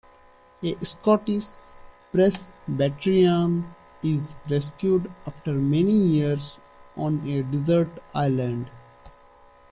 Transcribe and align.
A 0.63 0.83
Scottish 0.83 1.49
Presbyterian 2.11 3.63
is 4.01 4.33
rescued 4.49 5.11
after 5.27 5.51
many 5.53 5.91
years 5.93 6.57
on 6.97 7.19
a 7.29 7.43
desert 7.43 7.89
island. 8.15 8.67